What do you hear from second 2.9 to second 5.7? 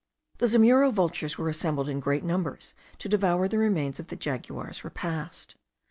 to devour the remains of the jaguar's repast.